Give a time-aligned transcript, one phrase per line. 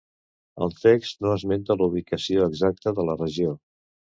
[0.65, 3.55] El text no esmenta la ubicació exacta de la regió.